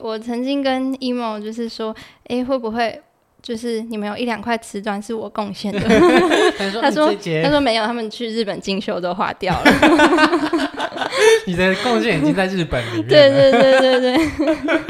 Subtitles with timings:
[0.00, 1.94] 我曾经跟 emo 就是说，
[2.24, 3.00] 哎、欸，会不会
[3.42, 5.80] 就是你们有一两块瓷砖是我贡献的？
[6.58, 9.70] 他说，他说，没有，他们去日本进修都花掉了。
[11.46, 13.06] 你的贡献已经在日本里面。
[13.08, 14.80] 对对对对对。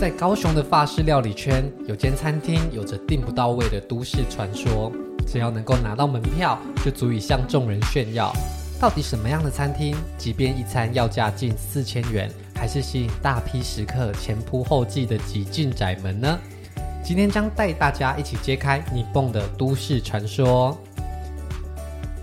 [0.00, 4.92] 在高雄的法式料理圈，有间餐厅有着订不到位的都市传说，
[5.30, 8.32] 只要能够拿到门票，就足以向众人炫耀。
[8.80, 16.38] 到底什么样的餐厅，即便一餐要价近四千元，还是吸引大批食客前仆后继的挤进窄门呢？
[17.04, 20.76] 今天将带大家一起揭开你蹦的都市传说。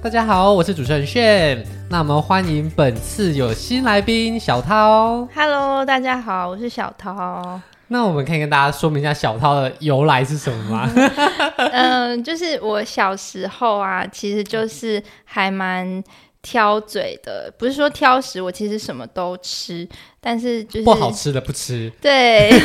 [0.01, 1.65] 大家好，我是主持人炫。
[1.89, 5.27] 那我们欢迎本次有新来宾小涛。
[5.35, 7.59] Hello，大家好，我是小涛。
[7.87, 10.89] 那我们可以跟大家说明一下小涛的由来是什么吗？
[11.71, 16.03] 嗯、呃，就是我小时候啊，其实就是还蛮
[16.41, 19.87] 挑嘴的，不是说挑食，我其实什么都吃，
[20.19, 21.91] 但是就是不好吃的不吃。
[22.01, 22.51] 对。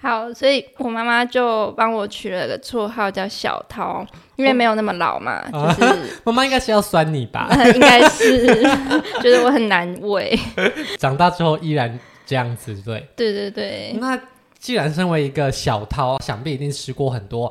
[0.00, 5.42] 好，所以我妈妈就帮我取了个绰号叫小涛，因为没有那么老嘛。
[5.52, 7.48] 哦、就是妈妈应该是要酸你吧？
[7.50, 8.62] 呃、 应该是
[9.20, 10.38] 觉得我很难喂。
[10.98, 13.08] 长大之后依然这样子，对？
[13.16, 13.96] 对对对。
[13.98, 14.20] 那
[14.58, 17.50] 既然身为一个小涛，想必一定吃过很多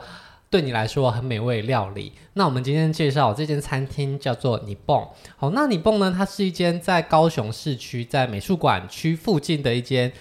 [0.50, 2.12] 对你来说很美味的料理。
[2.34, 5.08] 那我们今天介绍这间餐厅叫做你蹦。
[5.38, 6.14] 好，那你蹦呢？
[6.16, 10.12] 它是一间在高雄市区，在美术馆区附近的一间。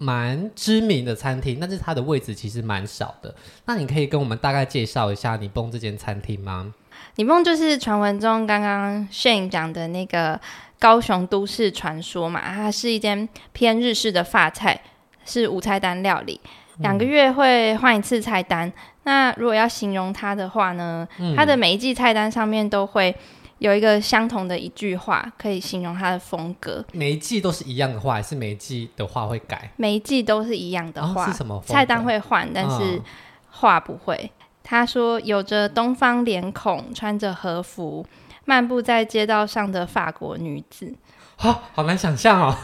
[0.00, 3.34] 蛮知名的餐厅，但是它的位置其实蛮少的。
[3.64, 6.72] 那你可以跟我们大概介绍一下你蹦这间餐厅吗？
[7.16, 10.40] 你梦就是传闻中刚刚 Shane 讲的那个
[10.78, 14.80] 高雄都市传说嘛，它是一间偏日式的法菜，
[15.24, 16.40] 是无菜单料理，
[16.78, 18.68] 两个月会换一次菜单。
[18.68, 18.72] 嗯、
[19.04, 23.14] 那如果要形容它的话呢，嗯、它的每一季菜单上面都会。
[23.58, 26.84] 有一个相同的一句话可以形容它的风格。
[26.92, 29.68] 每一季都是一样的话，还是每一季的话会改？
[29.74, 31.24] 每一季都是一样的话。
[31.24, 31.60] 哦、是什么？
[31.66, 33.02] 菜单会换，但是
[33.50, 34.30] 话不会。
[34.68, 38.06] 嗯、他说：“有着东方脸孔，穿着和服，
[38.44, 40.94] 漫步在街道上的法国女子。”
[41.36, 42.54] 好，好难想象哦。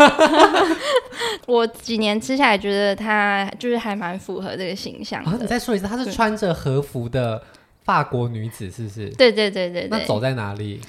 [1.47, 5.31] 我几年吃下来，觉得她就是还蛮符合这个形象的。
[5.31, 7.43] 哦、你再说一次，她是穿着和服的。
[7.85, 9.11] 法国女子是不是？
[9.11, 9.89] 对对对对对。
[9.91, 10.81] 那走在哪里？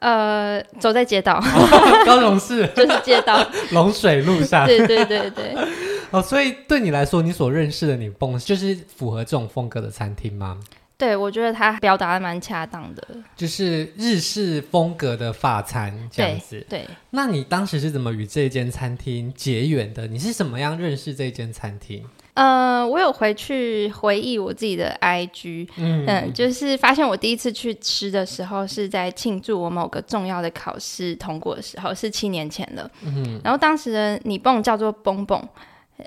[0.00, 1.34] 呃，走在街道。
[1.40, 3.46] 哦、高雄市 就是街道。
[3.72, 4.66] 龙水路上。
[4.66, 5.56] 对对对对。
[6.10, 10.58] 哦，所以对你来说，你所认识的你蹦就是符合这种风格的餐厅吗？
[10.98, 13.02] 对，我觉得他表达的蛮恰当的，
[13.34, 16.64] 就是日式风格的法餐这样子。
[16.68, 16.80] 对。
[16.80, 20.06] 对那你当时是怎么与这间餐厅结缘的？
[20.06, 22.04] 你是怎么样认识这间餐厅？
[22.34, 32.90] 呃，我有回去回忆我自己的 IG，嗯，嗯，就是发现我第一次去吃的时候是在庆祝我某个重要的考试通过的时候，是七年前了。
[33.04, 35.42] 嗯，然后当时的你蹦叫做蹦蹦，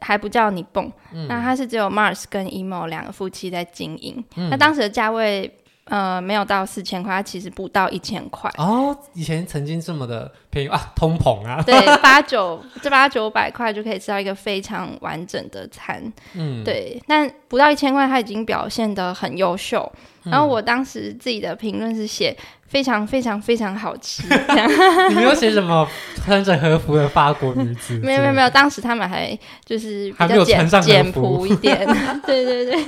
[0.01, 4.23] 还不叫你蹦，嗯，那它是只有 Mars 跟 emo 两个夫妻在经营。
[4.35, 5.59] 嗯，那当时的价位。
[5.85, 8.97] 呃，没有到四千块，它其实不到一千块哦。
[9.13, 11.61] 以前曾经这么的便宜啊，通膨啊。
[11.61, 16.01] 对，八九这八九百块就可以吃到一个非常完整的餐。
[16.33, 17.01] 嗯，对。
[17.05, 19.91] 但不到一千块，它已经表现的很优秀。
[20.25, 22.33] 嗯、然后我当时自己的评论是写
[22.65, 24.23] 非常非常非常好吃。
[25.09, 27.99] 你没有写什么穿着和服的法国女子？
[28.01, 31.85] 没有没有没有，当时他们还就是比较简简朴一点。
[32.25, 32.85] 对 对对。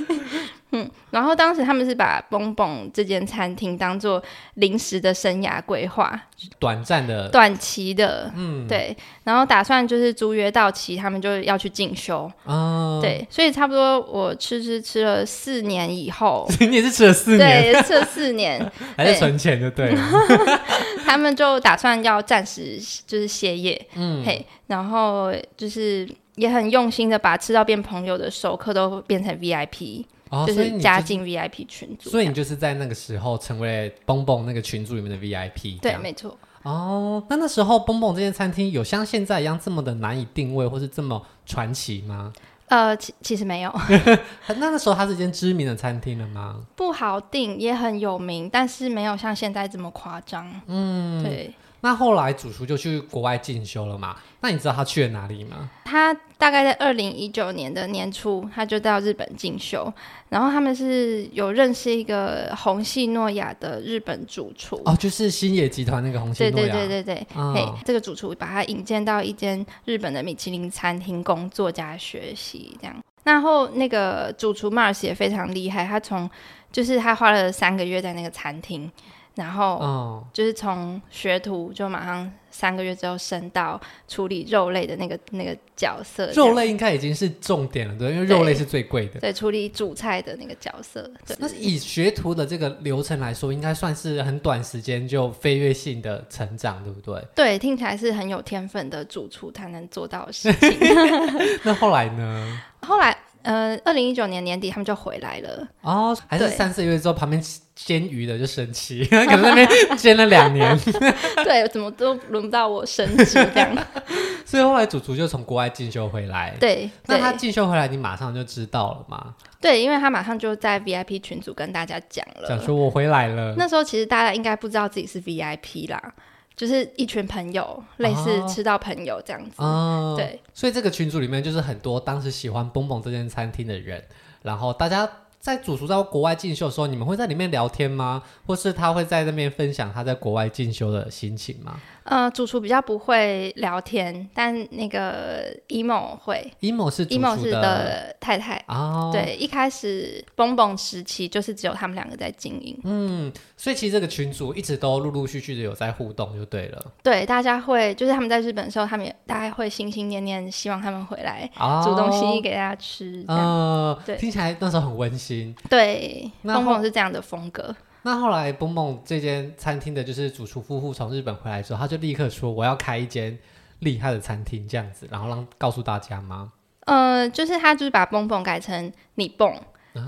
[0.72, 4.20] 嗯，然后当时他们是把蹦蹦这间餐厅当做
[4.54, 6.20] 临时的生涯规划，
[6.58, 8.94] 短暂的、短期的，嗯，对。
[9.22, 13.24] 然后打算就是租约到期，他们就要去进修，哦，对。
[13.30, 20.02] 所以差不多我吃吃吃了四年以后， 你也是吃了四年，对，吃了四年， 还是存钱就对了。
[21.06, 30.04] 他们就打算要暂时就是歇业，嗯，嘿，然后就是也很用心的把吃到变朋友的熟客都变成 VIP。
[30.30, 35.78] 哦、就是加进 VIP 群组，所以你就是在那个时候成为蹦蹦那个群组里面的 VIP。
[35.80, 36.36] 对，没错。
[36.62, 42.32] 哦，那那时候蹦蹦这间餐厅有像现在一样这么的难以定位，或是这么传奇吗？
[42.66, 43.72] 呃，其其实没有。
[44.58, 46.60] 那个时候它是一间知名的餐厅了吗？
[46.74, 50.50] 不好定，也很有名，但是没有像现在这么夸张。
[50.66, 51.54] 嗯，对。
[51.86, 54.16] 那后来主厨就去国外进修了嘛？
[54.40, 55.70] 那你知道他去了哪里吗？
[55.84, 59.92] 他大概在二零一九年的年初，他就到日本进修。
[60.28, 66.74] 然后他们是有认识一个红系诺亚的日本主厨哦，就是星野集团那个红系诺亚。
[66.74, 72.96] 对对对对对，哦、嘿，这个主厨把他引荐到一间日本的米其林餐厅工作加学习，这样。
[73.22, 76.28] 然后那个主厨 Mars 也非常厉害，他从
[76.72, 78.90] 就是他花了三个月在那个餐厅。
[79.36, 83.78] 然后，就是从学徒就马上三个月之后升到
[84.08, 86.32] 处理肉类的那个那个角色。
[86.32, 89.20] 肉类应该已经是重点了，对，因为肉类是最贵的。
[89.20, 91.02] 对，处理主菜的那个角色。
[91.26, 97.22] 对，那以学徒的这个流程来说，应该算是很短时间就飞跃性的成长，对不对？
[97.34, 100.78] 对，听起来是很有天分的主厨才能做到的事情。
[101.62, 102.62] 那后来呢？
[102.80, 103.14] 后来。
[103.46, 105.66] 呃，二零一九年年底他们就回来了。
[105.82, 107.40] 哦，还是三四个月之后，旁边
[107.76, 110.76] 煎鱼的就生气， 可能那边煎了两年，
[111.44, 113.76] 对，怎么都轮不到我升职这样，
[114.44, 119.34] 所以后来主厨就从国外进修回来，对，那他进修回来，你马上就知道了吗？
[119.60, 123.54] 对，因为他马上就在 VIP 群组跟大家讲了，讲说我回来了。
[123.56, 126.14] 那时候其实大家应该不知道自己是 VIP 啦。
[126.56, 130.40] 就是一群朋友，类似吃到朋友这样子，哦、对。
[130.54, 134.02] 所以这个群组里面就是很多当时喜欢蹦蹦这间餐厅的人，
[134.42, 135.08] 然后大家。
[135.38, 138.20] 在主厨在国外进修的时候，你们会在里面聊天吗？
[138.44, 141.80] 或是他会在那边分享他在国外进修的心情吗？
[142.06, 146.52] 呃，主厨比较不会聊天，但那个 emo 会。
[146.60, 149.10] emo 是 emo 是的太太哦。
[149.12, 152.78] 对，一开始蹦蹦时期就是只有他们两个在经营。
[152.84, 156.80] 嗯，所以其实这个群组一直都陆陆续续的有在互动，就对了。
[157.02, 161.50] 对，大家会就是他们在日本的时候，他们也大概会心心念念希望他们回来
[161.82, 163.24] 煮东西给大家吃。
[163.26, 165.52] 嗯、哦，对，听起来那时候很温馨。
[165.68, 167.74] 对，蹦蹦是这样的风格。
[168.06, 173.36] 那后来蹦蹦这间餐厅的就是主厨夫妇从日本回来之后，他就立刻说我要开一间
[173.80, 176.52] 厉害的餐厅，这样子，然后让告诉大家吗？
[176.84, 179.52] 呃，就是他就是把蹦蹦改成你蹦，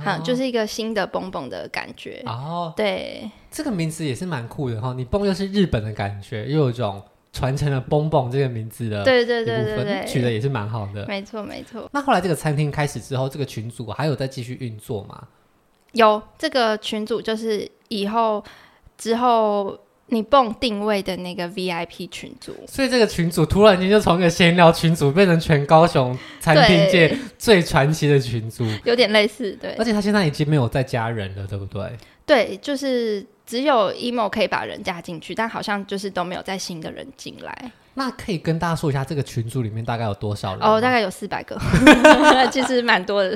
[0.05, 2.23] 哈、哦，就是一个新的蹦蹦的感觉。
[2.25, 4.93] 哦，对，这个名字也是蛮酷的哈。
[4.93, 7.03] 你蹦又是日本的感觉，又有一种。
[7.31, 11.07] 传承了“蹦蹦”这个名字的，对对对对对，取的也是蛮好的。
[11.07, 11.89] 没错没错。
[11.93, 15.29] 那后来这个餐厅开始之后，这个群组还有在继续运作吗？
[15.93, 18.45] 有，这个群组就是以后
[18.97, 22.55] 之后你蹦定位的那个 VIP 群组。
[22.67, 29.73] 所以这个群组突然间就从一个闲聊群组变成全高雄餐厅界最传奇的群组，有点类似，对。
[29.79, 31.91] 而且他现在已经没有再加人了，对不对？
[32.25, 33.27] 对，就是。
[33.49, 37.73] 只有 emo 可以把人加进去，但好像就是都没有再新的人进来。
[37.95, 40.61] 那可以跟大家说一下，这个群组里面大概有多少人？
[40.61, 41.59] 哦，大概有四百个，
[42.53, 43.35] 其实蛮多的。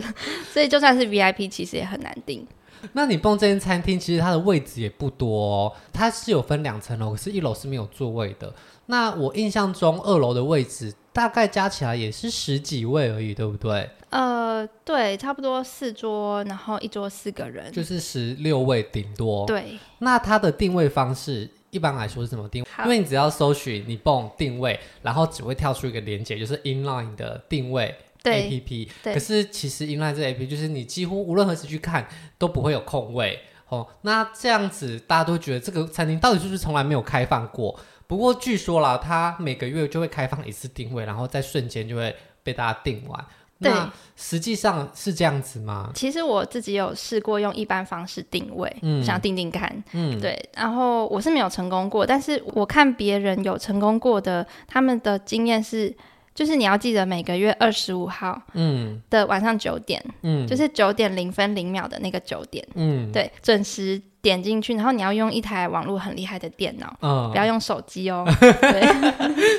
[0.52, 2.46] 所以就算是 VIP，其实也很难订。
[2.92, 8.52] 那你蹦这间餐厅，其实它的位置也不多哦，它是有分两层楼，可是一楼是没有座位的。
[8.86, 13.88] 那我印象中，二楼的位置大概加起来也是十几位而已，对不对？
[14.10, 19.46] 呃，对，差不多四桌，然后一桌四个人，就是十六位顶多。
[19.46, 22.68] 对，那它的定位方式一般来说是怎么定位？
[22.84, 27.94] 因为你只要搜寻你蹦定位，然后只会跳出一个连接，就是 Inline 的定位
[28.30, 28.88] APP。
[29.04, 32.06] 可是其实 Inline 这 APP 就是你几乎无论何时去看
[32.38, 33.86] 都不会有空位哦。
[34.02, 37.78] 那这样子大家都觉得这个餐厅到底是不是从来没有开放过？
[38.06, 43.24] 不过据说啦，它每个月就会开放一次定位，然后在瞬间就会被大家订完。
[43.64, 45.92] 那，实际上是这样子吗？
[45.94, 55.94] 其实我自己有试过用一般方式定位，嗯，想定定看，嗯，对，然后我是没有成功过，但是我看别人有成功过的，他们的经验是，
[56.34, 64.00] 就是你要记得每个月二十五号，嗯，的晚上九点，嗯，就是九点零分零秒的那个九点，嗯，对，准时。
[64.22, 68.24] 点进去，然后你要用一台网络很厉害的电脑，嗯，不要用手机哦。
[68.40, 68.80] 对，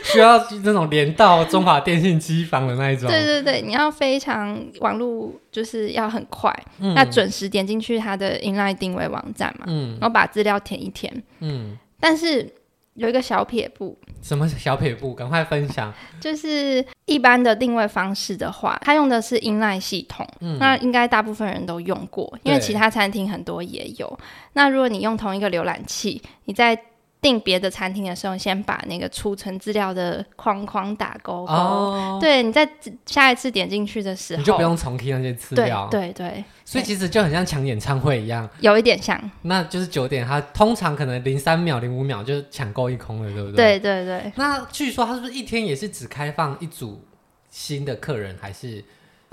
[0.06, 3.10] 需要那种连到中华电信机房的那一种。
[3.10, 6.50] 对对对，你要非常网络就是要很快，
[6.80, 11.12] 嗯，那准时点进去它的 inline 定位网站嘛，嗯，然后把资料填一填，
[11.42, 12.50] 嗯，但是。
[12.96, 15.14] 有一个小撇步，什么小撇步？
[15.14, 15.94] 赶快分享。
[16.20, 24.20] 就是一般的定位方式的话，它用的是 inline 系统，嗯，那应该大部分人都用过，因为其他餐厅很多也有。
[24.54, 26.80] 那如果你用同一个浏览器，你在
[27.24, 31.54] 订别的餐厅的时候，先把那个储存资料的框框打勾勾。
[31.54, 32.70] 哦，对，你在
[33.06, 35.88] 下一次点进去的时候，你就不用重听那些资料。
[35.90, 39.18] 对对对，所以其实就很像抢演唱会一样，有一点像。
[39.44, 43.80] 那就是九点，它通常可能零三秒、零五秒就抢购一空了，对不对？
[43.80, 44.34] 对对对。
[44.36, 47.06] 那据说它是不是一天也是只开放一组
[47.50, 48.84] 新的客人，还是？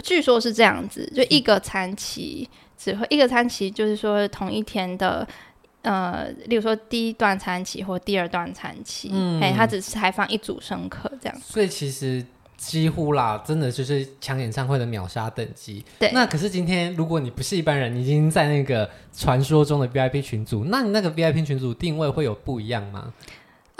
[0.04, 5.26] 据说是这样子，就一个餐期只会一个餐期，就是说同一天的。
[5.82, 11.40] 呃，例如说第一段餐期或第二段餐期，嗯，哎，他只是开放一组生客这样。
[11.42, 12.24] 所以其实
[12.56, 15.82] 几乎啦，真的就是抢演唱会的秒杀等级。
[15.98, 16.10] 对。
[16.12, 23.12] 那可是今天，如果你不是一般人，你已经在那个传说中的 VIP 群组，那你那个 VIP 群组定位会有不一样吗？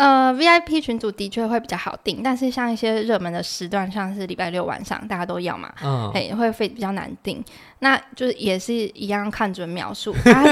[0.00, 7.45] 呃，VIP 群组的确会比较好定，但是像一些热门的时段，像是礼拜六晚上大家都要嘛，嗯，哎，会会比较难定。
[7.80, 10.42] 那就是也是一样看准秒数， 啊、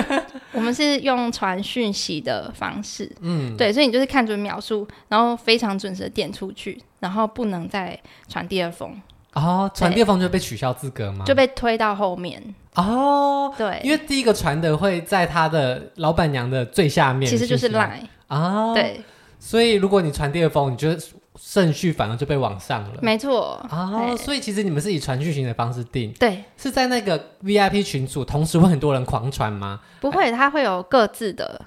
[0.53, 9.01] 我们是用传讯息的方式，嗯，对，所以你就是看准秒数，然后非常准时的点出去，然后不能再传第二封。
[9.33, 11.25] 哦，传第二封就被取消资格吗？
[11.25, 12.43] 就被推到后面。
[12.75, 19.01] 哦，对，因为第一个传的会在他的老板娘的最下面，其实就是 Line 啊，对。
[19.39, 20.89] 所以，如果你传第二封，你就
[21.41, 22.99] 顺序反而就被往上了。
[23.01, 29.81] 没错啊，所以其实你们是以传讯型的方式定，对，是在那个 VIP 群组，同时会很多人狂传吗？
[30.01, 31.65] 不会，它会有各自的、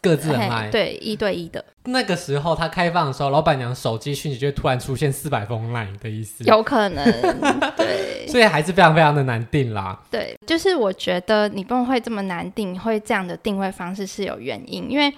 [0.00, 1.62] 各自的麦，对，一对一的。
[1.84, 7.04] 那个时候它开放的时候，老板娘手机讯息就会突然出现四百封 line 的意思，有可能，
[7.76, 10.00] 对，所以还是非常非常的难定啦。
[10.10, 15.12] 对，就是我觉得你不会这么难定，会这样的定位方式是有原因，因为。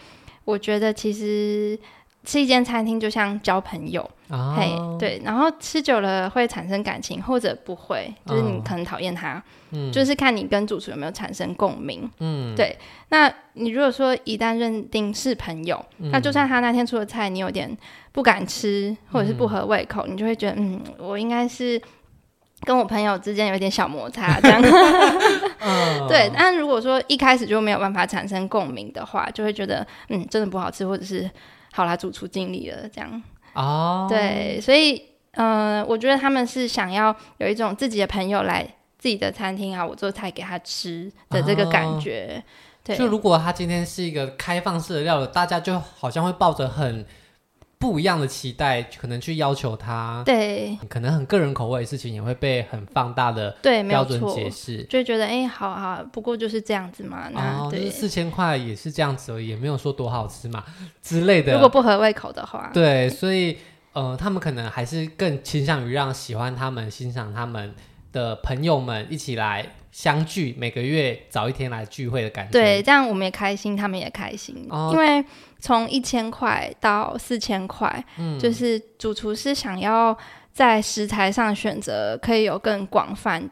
[0.44, 1.78] 我觉得其实
[2.24, 12.76] 吃一间餐厅就像交朋友，哦、嘿，对，然后吃久了会产生感情，或者不会，就是你可能讨厌他，嗯、就是看你跟主厨有没有产生共鸣，嗯，对。
[13.08, 17.76] 那你如果说一旦认定是朋友，嗯、那就算他那天出的菜你有点
[18.12, 21.80] 不敢吃，或者是不合胃口，嗯、你就会觉得，嗯，我应该是。
[22.64, 24.62] 跟我朋友之间有一点小摩擦，这样。
[25.58, 31.28] 嗯、对，但如果说一开始就没有办法产生共鸣的话，就会觉得嗯，真的不好吃，或者是
[31.72, 33.22] 好啦，主厨尽力了这样。
[33.54, 35.02] 哦，对，所以
[35.32, 38.66] 嗯、呃，我觉得他们是想要有一种自己的朋友来
[38.98, 42.36] 自己的餐厅啊，我做菜给他吃的这个感觉。
[42.38, 42.42] 哦、
[42.84, 47.04] 对，就如果他今天是一个开放式的料理，大家就好像会抱着很。
[47.82, 60.62] 不一样的期待，可能去要求他，对，可能很个人口味的事情也会被很放大的对标准解释，就会觉得哎，好好，不过就是这样子嘛，那、哦、就是四千块也是这样子而已，也没有说多好吃嘛
[61.02, 61.54] 之类的。
[61.54, 63.58] 如果不合胃口的话，对，所以
[63.94, 67.74] 呃，他们可能还是更倾向于让喜欢他们、欣赏他们
[68.12, 72.50] 的朋友们一起来相聚，每个月早一天来聚会的感觉。
[72.50, 75.24] 对，这样我们也开心，他们也开心，哦、因为。
[75.64, 80.18] 从一千块到四千块，嗯，就是主厨是想要
[80.52, 83.48] 在食材上选择可以有更广泛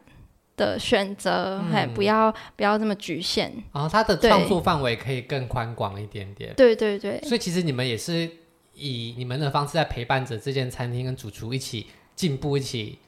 [0.57, 3.53] 的选择，还、嗯、不要不要这么局限。
[3.73, 6.53] 然后他的创作范围可以更宽广一点点。
[6.57, 7.21] 对对对。
[7.23, 8.29] 所以其实你们也是
[8.75, 12.99] 以你们的方式在陪伴着这间餐厅跟主厨一起进步，一起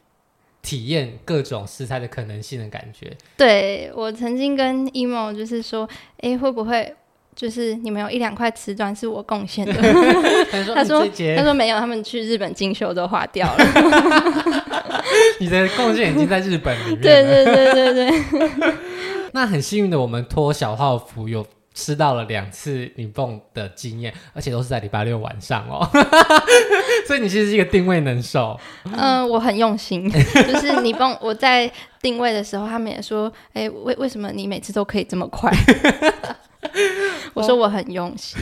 [0.62, 3.12] 体验各种食材的可能性的感觉。
[3.36, 5.88] 对，我曾经跟 Emo 就是说，
[6.18, 6.94] 哎，会不会？
[7.34, 9.72] 就是你们有一两块瓷砖是我贡献的，
[10.52, 11.00] 他说他说，
[11.34, 13.64] 他说没有，他们去日本进修都花掉了。
[15.40, 17.02] 你的贡献已经在日本里面了。
[17.02, 18.74] 对对对对对。
[19.32, 25.88] 那很幸运的，我们托小号服有吃到了两次你蹦的经验，而且都是在礼拜六晚上哦。
[27.06, 28.58] 所以你其实是一个定位能手。
[28.84, 35.50] 嗯、呃，我很用心， 就是你蹦我在定位的时候，他们也说，哎，为为什么你每次都可以这么快？
[37.34, 38.40] 我说我很用心，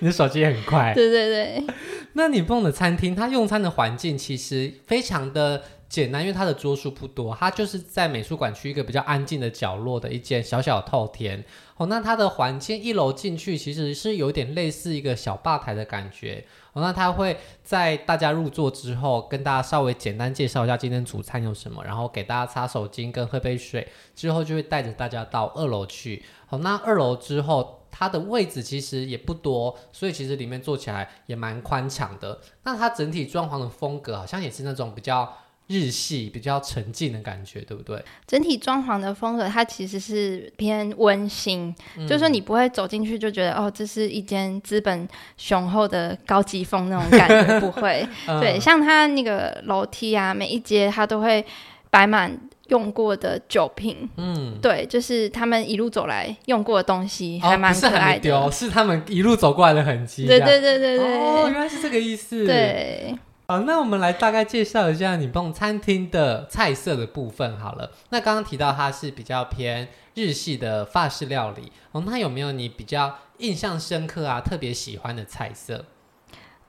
[0.00, 0.92] 你的手机也很快。
[0.94, 1.64] 对对对，
[2.12, 11.44] 那你蹦的餐厅，它用餐的环境其实非常的简单，因为它的桌数不多，它就是在美术馆区一个比较安静的角落的一间小小透天。
[11.76, 16.44] 哦，那它的环境一楼进去其实是有点类似一个小吧台的感觉。
[16.72, 26.24] 哦，那它会在大家入座之后，跟大家稍微简单介绍一下今天主餐有什么，然后给大家擦手巾跟喝杯水，之后就会带着大家到二楼去。
[26.46, 32.40] 好，那二楼之后，它的位置其实也不多，所以其实里面坐起来也蛮宽敞的。
[32.62, 35.32] 那它整体装潢的风格好像也是那种比较
[35.66, 38.02] 日系、比较沉静的感觉，对不对？
[38.26, 48.06] 整体装潢的风格它其实是偏温馨，嗯、就是说你不会走进去就觉得哦，这是一间资本雄厚的高级风那种感觉，不会。
[48.28, 51.44] 嗯、对，像它那个楼梯啊，每一阶它都会
[51.90, 52.38] 摆满。
[52.68, 58.50] 用过的酒瓶，嗯，对，就是他们一路走来用过的东西，还蛮可爱的。
[58.50, 60.26] 是他们一路走过来的痕迹。
[60.26, 62.46] 对对对对对，哦，原来是这个意思。
[62.46, 63.14] 对，
[63.46, 67.90] 好，那我们来大概介绍一下你蹦餐厅的菜色的部分好了。
[68.08, 75.84] 那刚刚提到它是比较偏日系的法式料理，哦，那有没有你比较印象深刻啊，特别喜欢的菜色？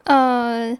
[0.03, 0.77] 呃，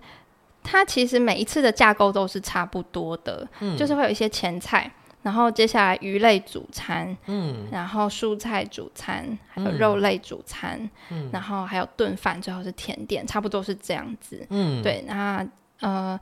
[0.62, 4.92] 它其实每一次的架构都是差不多的，嗯，就是会有一些前菜。
[5.24, 15.04] 然后接下来鱼类主餐，嗯，然后蔬菜主餐，还有肉类主餐，嗯，然后还有炖饭，最后是甜点，差不多是这样子，嗯，对。
[15.08, 15.44] 那
[15.80, 16.20] 呃，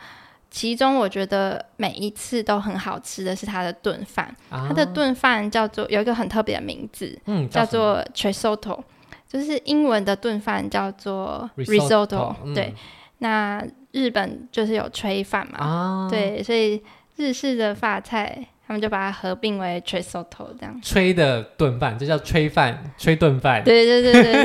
[0.50, 8.82] 其中我觉得每一次都很好吃的是它的炖饭，啊、它的炖饭叫做有一个很特别的名字，嗯，叫做 Tresotto，
[9.28, 12.76] 就是英文的炖饭叫做 risotto，, 对、嗯。
[13.20, 16.84] 那日本就是有炊饭嘛、啊，对，所以
[17.16, 18.48] 日式的发菜。
[18.66, 23.64] 他们就把它合并为 trisotto 这样，吹的炖饭这叫吹饭、 吹炖饭。
[23.64, 24.44] 对对对对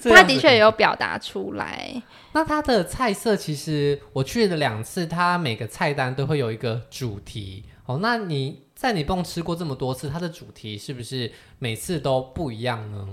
[0.00, 2.00] 对，他 的确有表达出来。
[2.32, 7.64] 那它的菜色其实我去了两次，它每个菜单都会有一个主题。
[7.86, 13.08] 哦，那你在你蹦吃过这么多次，它的主题是不是每次都不一样呢？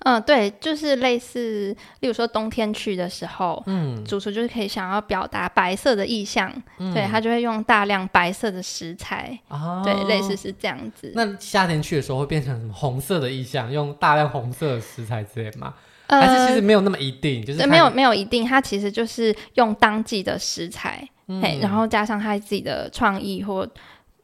[0.00, 11.12] 嗯，对，就是类似，例如说冬天去的时候，嗯，主厨就是可以想要表达白色的意象，嗯、对他就会用大量白色的食材，哦、对，类似是这样子。
[11.14, 15.74] 那夏天去的时候会变成什么红色的意象，用大量红色的食材之类吗？
[16.08, 23.66] 呃、还是其实没有那么一定，就是没有没有一定，它其实就是用当季的食材，嗯、嘿，然后加上他自己的创意或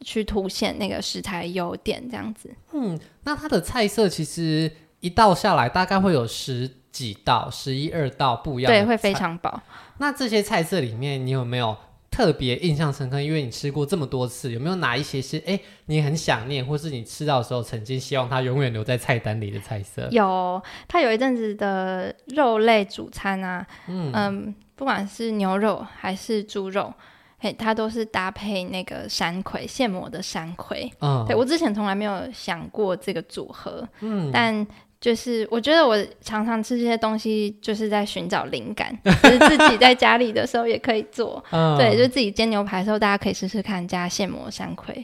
[0.03, 2.51] 去凸显那个食材优点这样子。
[2.75, 4.71] 嗯，那它的菜色其实。
[5.01, 9.61] 一道下来大概会有十几道、十一二道不一样对，会非常饱。
[9.99, 11.77] 那这些菜色里面，你有没有
[12.11, 13.21] 特别印象深刻？
[13.21, 20.09] 因为你吃过这么多次，有没有哪一些是哎你很想念，或是你吃到的时候曾经希望它永远留在菜单里的菜色？
[20.11, 26.93] 有，它有一阵子的肉类主餐啊，嗯，嗯，不管是牛肉还是猪肉，
[27.39, 30.91] 嘿，它都是搭配那个山葵现磨的山葵。
[31.01, 34.67] 嗯，对，我之前从来没有想过这个组合，嗯，但。
[35.01, 38.95] 就是我觉得我常常吃这些东西，就是在寻找灵感。
[39.05, 41.43] 就是自己在家里的时候也可以做，
[41.79, 44.95] 对，就自己煎牛排的时候，大家可以试试看加现磨山葵，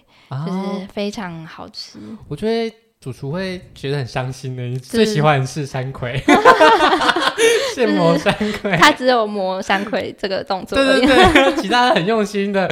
[0.46, 1.98] 就是非常好吃。
[2.28, 6.22] 我觉得主厨会觉得很伤心的，你最喜欢的是山葵，
[7.74, 12.70] 现磨山葵，他只有磨山葵这个动作，对对对， 其他很用心的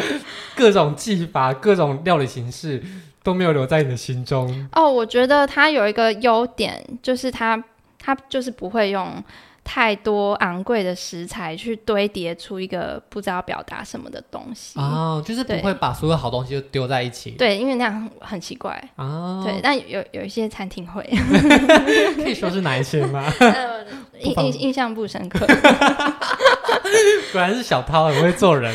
[0.55, 2.83] 各种技法、各种料理形式。
[3.25, 4.89] 都没有留在你的心中哦。
[4.89, 7.61] 我觉得它有一个优点，就是它
[7.99, 9.21] 它就是不会用
[9.65, 17.31] 太多昂贵的食材去堆叠出一个不知道表达什么的东西哦，就是不会把所有好东西都丢在一起。
[17.31, 19.43] 对，因为那样很奇怪哦。
[19.43, 21.03] 对，但有有一些餐厅会，
[22.17, 23.25] 可以说是哪一些吗？
[24.21, 25.47] 印印印象不深刻。
[27.33, 28.73] 果然是小涛很会做人。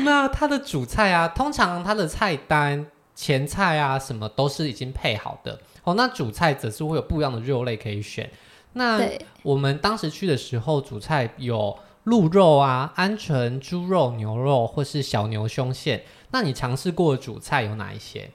[0.00, 2.84] 那他的主菜啊，通常他的菜单。
[3.14, 5.94] 前菜啊，什么都是已经配好的哦。
[5.94, 8.30] 那主菜则是会有不一样的肉类可以选。
[8.72, 9.00] 那
[9.42, 16.02] 我们当时去的时候，主菜有鹿肉啊、鹌鹑、猪肉、牛肉，或是小牛胸腺。
[16.32, 18.30] 那你尝试过的主菜有哪一些？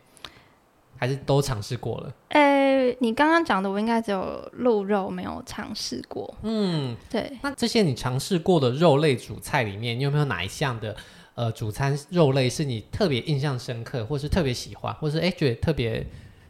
[0.97, 2.13] 还是都尝试过了？
[2.29, 6.33] 诶、欸，你刚刚讲的，我应该只有鹿肉没有尝试过。
[6.41, 7.37] 嗯，对。
[7.41, 10.95] 那这些你尝试过的肉类主菜里面，你有没有哪一项的？
[11.39, 16.05] 呃，主餐肉类是你特别印象深刻，或是特别喜欢，或是哎觉得特别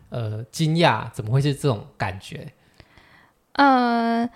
[0.10, 2.52] 呃惊讶，怎么会是这种感觉？
[3.52, 4.28] 呃，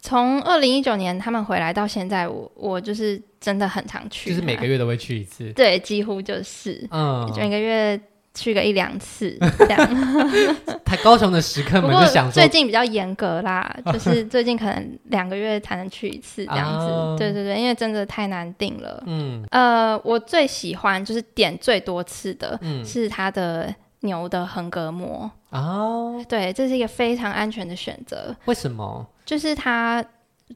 [0.00, 7.98] 从二零一九年他们回来到现在，我我就是真的很常去，就是每个月都会去一次，对，几乎就是，嗯，每个月。
[8.38, 16.86] 去个一两次 这样，太高雄的食客们就想说，最近比较严格啦， 就是最近可能两个月才能去一次这样子。
[16.86, 19.02] 哦、对对对，因为真的太难定了。
[19.06, 25.30] 嗯，呃，我最喜欢就是点最多次的，嗯、是它的牛的横膈膜。
[25.50, 28.34] 哦，对，这是一个非常安全的选择。
[28.44, 29.06] 为什么？
[29.24, 30.04] 就是它。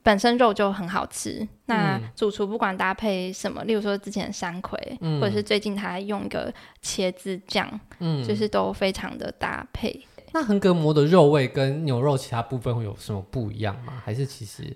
[0.02, 6.52] 本身肉就很好吃，那主厨不管搭配什么，嗯、例如说之前的山葵，嗯、或者是最近他用一个
[6.82, 10.04] 茄子酱，嗯，就是都非常的搭配。
[10.32, 14.02] 那横膈膜的肉味跟牛肉其他部分会有什么不一样吗？
[14.02, 14.74] 还是其实？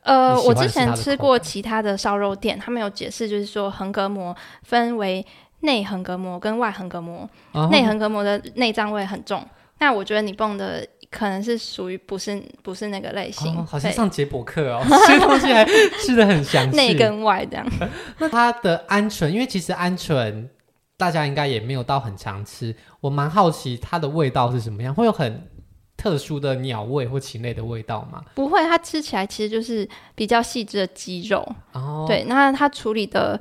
[0.00, 5.24] 呃，我之前吃过其他的烧肉店，他们有解释，就是说横膈膜分为
[5.60, 7.28] 内横膈膜跟外横膈膜，
[7.70, 9.46] 内横膈膜的内脏味很重。
[9.78, 10.86] 那我觉得你蹦的。
[11.16, 15.64] 可能是属于不是不是那个类型，哦、好像上解剖课哦， 吃东西还
[16.04, 17.64] 吃的很详细， 内跟外这样。
[18.18, 20.48] 那它的鹌鹑，因为其实鹌鹑
[20.96, 25.48] 大家应该也没有到很常吃，我蛮好奇它的味道是什么样，会有很
[25.96, 28.20] 特殊的鸟味或禽类的味道吗？
[28.34, 32.04] 不会，它吃起来其实就是比较细致的鸡肉哦。
[32.08, 33.40] 对，那它处理的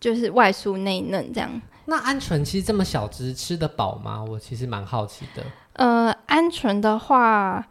[0.00, 1.62] 就是外酥内嫩这样。
[1.84, 4.24] 那鹌鹑其实这么小只，吃得饱吗？
[4.28, 5.42] 我其实蛮好奇的。
[5.74, 7.66] 呃，鹌鹑的话，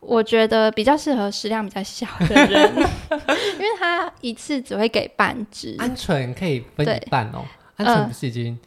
[0.00, 5.76] 我觉得比较适合食量比较小的人， 因为它一次只会给半只。
[5.78, 7.44] 鹌鹑可以分一半哦，
[7.78, 8.58] 鹌鹑不是已经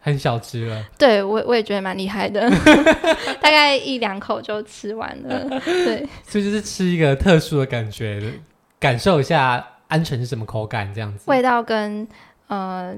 [0.00, 0.76] 很小只了？
[0.76, 2.48] 呃、对我我也觉得蛮厉害的，
[3.40, 5.60] 大概一两口就吃完了。
[5.64, 8.32] 对，所以就是吃一个特殊的感觉，
[8.80, 11.24] 感受一下鹌鹑是什么口感，这样子。
[11.26, 12.08] 味道跟
[12.46, 12.94] 呃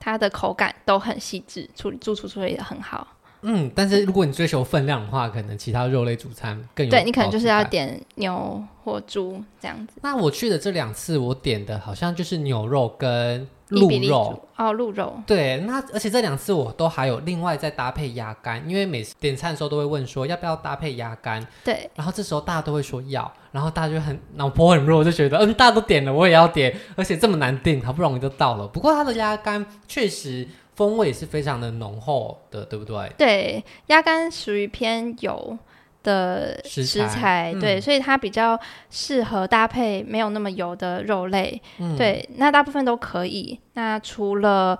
[0.00, 3.06] 它的口感都很细致，处理做出处理的很好。
[3.42, 6.90] 嗯，但是如果你追求分量的话，可能其他肉类主餐更有。
[6.90, 9.94] 对，你可能就是要点牛或猪这样子。
[10.02, 15.14] 那我去的这两次，我点的好像就是牛肉跟鹿肉哦，鹿肉。
[15.26, 21.44] 对，那而且这两次我都还有另外再搭配鸭肝，因为每次点餐的时候都会问说要不要搭配鸭肝。
[21.64, 28.68] 对，然后这时候大家都会说要，然后大家就很脑波很弱，就觉得嗯，大家都点了，我也要点，而且这么难订，好不容易就到了。
[28.68, 30.46] 不过它的鸭肝确实。
[30.74, 33.12] 风味也是非常的浓厚的，对不对？
[33.18, 35.58] 对，鸭肝属于偏油
[36.02, 38.58] 的食材，食材对、嗯，所以它比较
[38.90, 41.60] 适合搭配没有那么油的肉类。
[41.78, 43.58] 嗯、对，那大部分都可以。
[43.74, 44.78] 那除了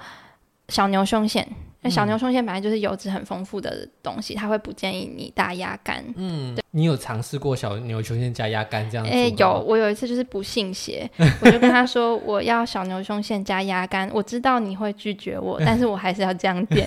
[0.69, 1.47] 小牛胸腺。
[1.85, 6.05] 那小牛胸腺本来就是油脂很丰富的东西，他、嗯、会不建议你大鸭肝。
[6.17, 9.11] 嗯，对，你有尝试过小牛胸腺加鸭肝这样子？
[9.11, 14.09] 哎、欸，有，我有一次就是不信邪，我就跟他说我要小牛胸腺加鸭肝。
[14.15, 16.87] 我知道你会拒绝我，但是我还是要这样 点。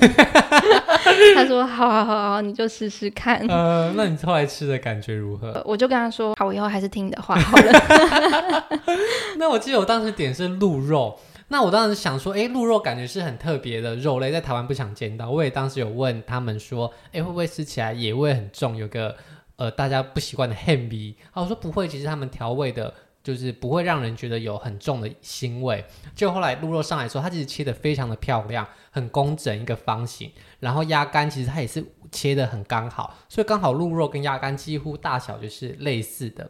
[1.35, 3.37] 他说好好好好，你就试试看。
[3.49, 5.61] 呃，那你后来吃的感觉如何？
[5.65, 8.65] 我就跟他说好，我以后还是听你的话好了。
[9.37, 11.19] 那我记得我当时点是鹿肉。
[11.47, 15.29] 那我当时想说，诶，鹿肉感觉是很特别的肉类，在台湾不想见到。
[15.29, 19.15] 我也当时有问他们说，诶，会不会吃起来野味很重，有个
[19.55, 21.15] 呃大家不习惯的腥味？
[21.31, 22.91] 啊，我说不会，其实他们调味的，
[23.23, 25.85] 就是不会让人觉得有很重的腥味。
[26.15, 30.31] 就后来鹿肉上来说，它其实切得非常的漂亮，很工整一个方形。
[30.59, 36.49] 然后鸭肝其实它也是切得很刚好，所以刚好鹿肉跟鸭肝几乎大小就是类似的。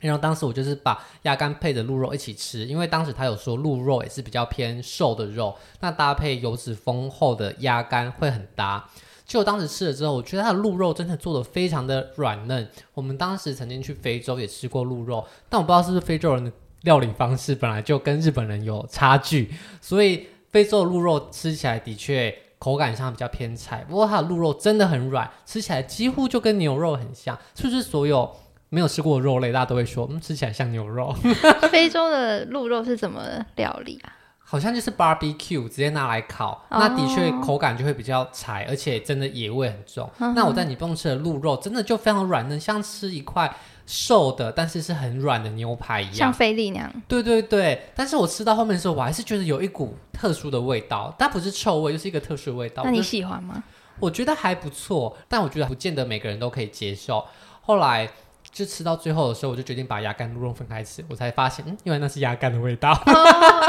[0.00, 8.88] 然后当时我就是把鸭肝配着鹿肉一起吃，因为当时他有说鹿肉也是比较偏瘦的肉，那搭配油脂丰厚的鸭肝会很搭。
[9.26, 12.66] 就我当时吃了之后，我觉得它的鹿肉真的做得非常的软嫩。
[12.94, 16.50] 我们当时曾经去非洲也吃过鹿肉，但我不知道是不是非洲人的
[16.82, 23.84] 料理方式本来就跟日本人有差距，所以非洲的鹿肉吃起来的确口感上比较偏柴。
[23.86, 28.34] 不过它的鹿肉真的很软，吃起来几乎就跟牛肉很像，是不是所有？
[28.70, 31.14] 没有吃过肉类，大家都会说，嗯，吃起来像牛肉。
[31.70, 33.22] 非洲的鹿肉是怎么
[33.56, 34.12] 料理啊？
[34.50, 36.52] 好像就是 barbecue，直接拿来烤。
[36.70, 40.10] 哦、那的确口感就会比较柴，而且真的野味很重。
[40.20, 43.54] 嗯、那我在你不用吃的鹿肉，真的就非常软嫩，像吃一块
[43.84, 46.90] 瘦的，但是是很软的牛排一样，像菲力那样。
[47.06, 52.82] 对对对，但是我吃到后面的时候，我还是觉得有一股特殊的味道，但不是臭味，就是一个特殊的味道。
[52.86, 53.62] 那你喜欢吗？
[54.00, 57.26] 我觉得还不错，但我觉得不见得每个人都可以接受。
[57.60, 58.08] 后来。
[58.52, 61.04] 就吃到最后的时候，我就决定把鸭肝、鹿肉分开吃。
[61.08, 63.12] 我才发现，嗯，因为那是鸭肝的味道，哦、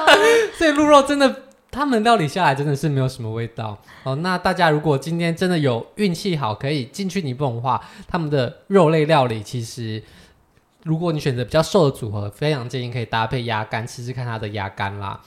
[0.57, 3.77] 所以鹿肉真的，他们料理下来真的是没有什么味道。
[4.03, 10.01] 哦，那大家如果今天真的有运气好，可以进去尼泊尔的话，他们的肉类料理其实，
[10.83, 15.21] 如果你选择比较瘦的组合，非常建议可以搭配鸭肝吃吃看它的鸭肝啦。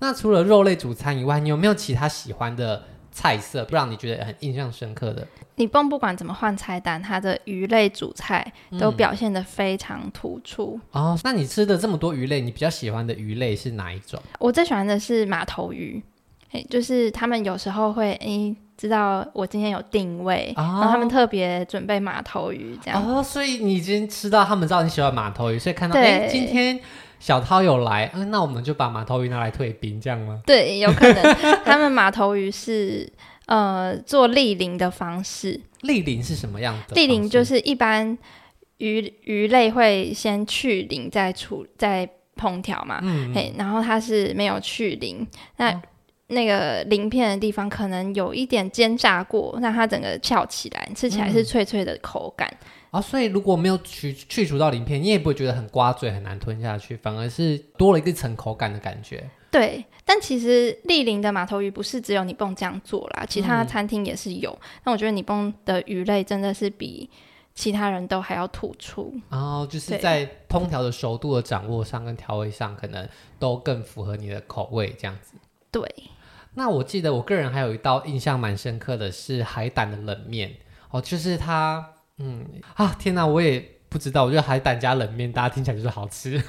[0.00, 2.84] 那除了肉类主餐以外，你有没有其他喜欢的
[3.18, 5.26] 菜色，不让你觉得很印象深刻的？
[5.56, 10.78] 你蹦不管怎么换菜单，它的鱼类主菜都表现得非常突出。
[10.92, 14.22] 嗯、哦，那你吃的这么多鱼类，你比较喜欢的鱼类是哪一种？
[14.38, 16.00] 我最喜欢的是马头鱼，
[16.70, 23.04] 就是他们有时候会诶知道我今天有定位，哦、然后他们特别准备马头鱼这样。
[23.04, 26.78] 哦，所以你已经吃到他们知道你喜欢马头鱼，所以看到哎今天
[27.18, 30.40] 小涛有来，嗯，那我们就把马头鱼拿来退冰，这样吗？
[30.46, 33.12] 对，有可能 他们马头鱼是。
[33.48, 36.94] 呃，做立鳞的方式，立鳞是什么样的？
[36.94, 38.18] 立鳞就是一般
[38.76, 45.26] 鱼鱼类会先去鳞再处再烹调嘛，嗯，嘿，然后它是没有去鳞，
[45.56, 45.80] 那、哦、
[46.26, 52.46] 那个鳞片的地方可能有一点煎炸过，让它整个翘起来，吃起来是脆脆的口感。
[52.90, 59.28] 啊、哦，所以如果没有去去除到鳞片，你也不会觉得很刮嘴很难吞下去，反而是多了一个层口感的感觉。
[59.50, 64.58] 对，但其实立林的马头鱼不是只有你蹦这样做啦，其他餐厅也是有。
[64.84, 67.08] 那、嗯、我觉得你蹦的鱼类真的是比
[67.54, 69.14] 其他人都还要突出。
[69.30, 75.34] 然后就是在烹调的熟度的掌握上跟调味上，可能都更符合你的口味这样子。
[75.70, 75.82] 对。
[76.54, 80.56] 那我记得我个人还有一道印象蛮深刻的是海胆的冷面
[80.90, 86.42] 哦，就是它，嗯啊，天哪，我也不知道，我觉得海胆加冷面，大家听起来就是好吃。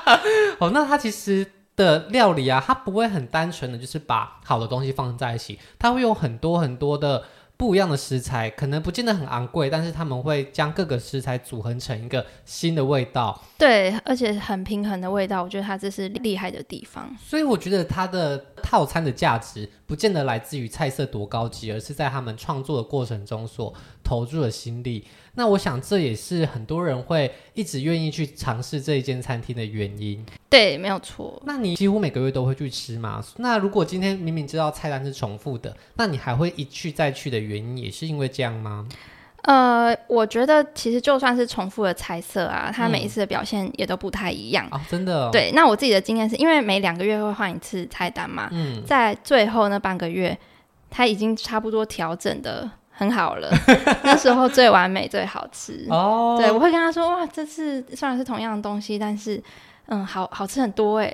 [0.58, 1.46] 哦，那它其实。
[1.76, 7.24] 的料理啊，它不会很单纯的，就是把好的东西放在一起，它会用很多很多的
[7.60, 13.38] 不一样的食材，可能不见得很昂贵，但是他们会将各个食材组合成一个新的味道。
[13.58, 17.14] 对，而且很平衡的味道，我觉得它这是厉害的地方。
[17.20, 25.06] 所以我觉得它的套餐的价值不见得来自于菜色多高级，而是在他们创作的过程中所投入的心力。
[25.40, 30.22] 那我想这也是很多人会一直愿意去尝试这一间餐厅的原因。
[30.50, 31.40] 对，没有错。
[31.46, 33.24] 那你几乎每个月都会去吃吗？
[33.38, 38.86] 那如果今天明明知道菜单是重复的，那你还会一去再去的原因也是因为这样吗？
[39.44, 45.30] 呃，我觉得其实就算是重复的菜色啊，它每一次的表现也都不太一样啊、嗯哦，真的、哦。
[45.32, 50.36] 对，那我自己的经验是因为每两个月会换一次菜单嘛，嗯，在最后那半个月，
[50.90, 52.70] 它已经差不多调整的
[53.00, 53.50] 很好了，
[54.04, 56.36] 那时候最完美、最好吃哦。
[56.38, 59.42] 对，我会跟他说，哇，这次虽然是同样的东西，但是
[59.86, 61.10] 嗯，好好吃很多哎。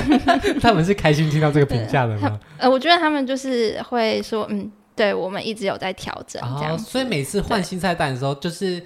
[0.62, 2.40] 他们是开心听到这个评价的吗？
[2.56, 4.72] 呃，我觉得他们就是会说，嗯。
[4.96, 8.82] 对，我们一直有在调整，这样、哦，所以每次换新菜单的时候，就是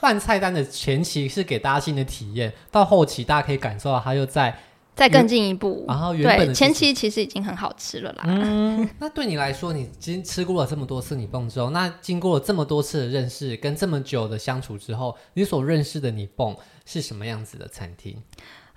[0.00, 4.52] 换菜单的前期是给大家新的体验，到后期大家可以感受到它又在
[4.96, 5.84] 再更进一步。
[5.86, 8.24] 然后原本对前期其实已经很好吃了啦。
[8.26, 18.20] 嗯，那对你来说，你今天吃过了这么多次你蹦之后，那经过了这么多次的认识跟这么久的相处之后，你所认识的你蹦是什么样子的餐厅？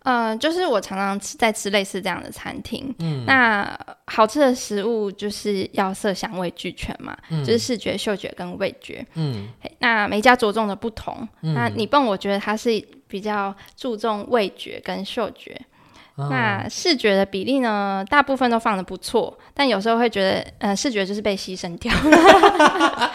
[0.03, 15.61] 呃，就是我常常吃在吃类似这样的餐厅，嗯，那好吃的食物就是要色香味俱全嘛，嗯，就是视觉、嗅觉跟味觉，嗯，那每家着重的不同，嗯，那你蹦我觉得它是比较注重味觉跟嗅觉，
[16.19, 23.11] 嗯，那视觉的比例呢，大部分都放的不错，但有时候会觉得，呃，视觉就是被牺牲掉了，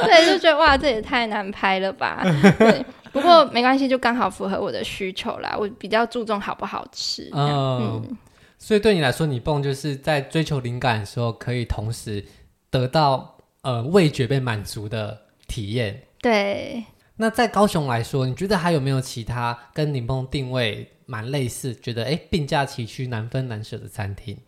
[0.06, 2.22] 对，就觉得哇，这也太难拍了吧，
[2.58, 2.84] 对。
[3.12, 5.56] 不过没关系，就刚好符合我的需求啦。
[5.58, 7.30] 我比较注重好不好吃。
[7.32, 8.16] 嗯，嗯，
[8.58, 12.22] 所以对你来说，你蹦就是在追求灵感的时候，可以同时
[12.70, 15.98] 得到呃味觉被满足的体验。
[16.20, 16.84] 对。
[17.16, 24.38] 那在高雄来说，你觉得还有没有其他跟柠檬定位蛮类似，觉得哎并驾齐驱、难分难舍的餐厅？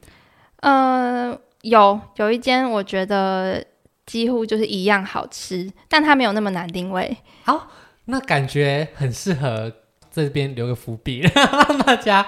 [0.61, 3.65] 呃，有有一间，我觉得
[4.07, 7.17] 几乎就是一样好吃，但它没有那么难定位。
[7.45, 7.71] 好。
[8.11, 9.71] 那感觉很适合
[10.11, 12.25] 这边留个伏笔，让 大家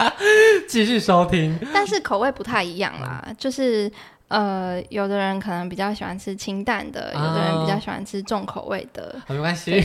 [0.69, 1.59] 继续收听。
[1.73, 3.91] 但是口味不太一样啦，嗯、就是
[4.31, 9.21] 呃，有的人可能比较喜欢吃清淡的，哦、有的人比较喜欢吃重口味的。
[9.27, 9.85] 好，没关系。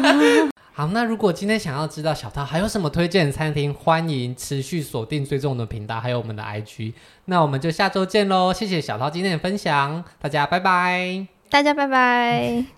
[0.74, 6.92] 好，那如果今天想要知道小涛还有什么推荐的餐厅，欢迎持续锁定追踪我们的频道，还有我们的 IG。
[7.24, 8.52] 那我们就下周见喽！
[8.52, 11.26] 谢谢小涛今天的分享，大家拜拜。
[11.50, 12.77] 大家拜拜。